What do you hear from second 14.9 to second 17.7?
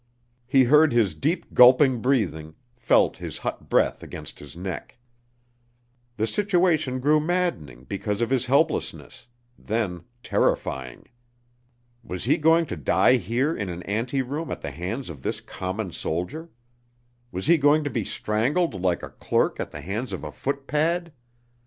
of this common soldier? Was he